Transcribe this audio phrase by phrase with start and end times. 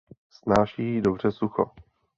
[0.31, 1.71] Snáší dobře sucho.